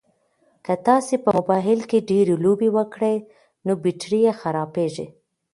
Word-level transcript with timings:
که 0.65 0.73
تاسي 0.87 1.15
په 1.23 1.29
موبایل 1.37 1.79
کې 1.89 2.05
ډېرې 2.09 2.35
لوبې 2.43 2.69
وکړئ 2.77 3.15
نو 3.65 3.73
بېټرۍ 3.83 4.19
یې 4.27 4.33
خرابیږي. 4.41 5.07